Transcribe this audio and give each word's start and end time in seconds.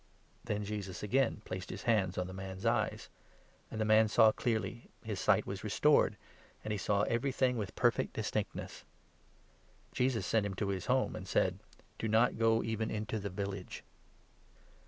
Then 0.43 0.65
Jesus 0.65 1.03
again 1.03 1.43
placed 1.45 1.69
his 1.69 1.83
hands 1.83 2.17
on 2.17 2.25
the 2.25 2.33
man's 2.33 2.65
eyes; 2.65 3.07
and 3.69 3.79
the 3.79 3.85
man 3.85 4.07
saw 4.07 4.31
clearly, 4.31 4.89
his 5.03 5.19
sight 5.19 5.45
was 5.45 5.63
restored, 5.63 6.17
and 6.63 6.71
he 6.71 6.77
saw 6.79 7.03
every 7.03 7.31
thing 7.31 7.55
with 7.55 7.75
perfect 7.75 8.13
distinctness. 8.13 8.83
Jesus 9.91 10.25
sent 10.25 10.43
him 10.47 10.55
to 10.55 10.69
his 10.69 10.87
home, 10.87 11.15
and 11.15 11.27
said:" 11.27 11.59
Do 11.99 12.07
not 12.07 12.39
go 12.39 12.63
even 12.63 12.89
into 12.89 13.19
the 13.19 13.29
village." 13.29 13.83